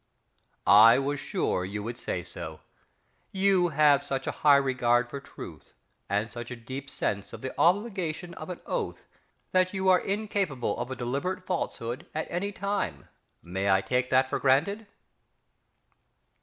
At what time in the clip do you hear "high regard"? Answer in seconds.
4.41-5.11